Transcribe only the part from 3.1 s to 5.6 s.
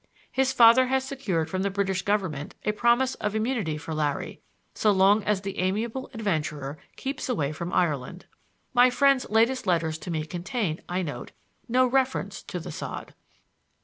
of immunity for Larry, so long as